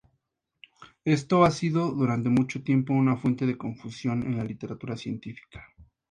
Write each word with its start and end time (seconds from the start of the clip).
Esto 1.05 1.45
ha 1.45 1.51
sido 1.51 1.91
durante 1.91 2.27
mucho 2.29 2.63
tiempo 2.63 2.91
una 2.91 3.17
fuente 3.17 3.45
de 3.45 3.55
confusión 3.55 4.23
en 4.23 4.35
la 4.35 4.43
literatura 4.43 4.97
científica. 4.97 5.63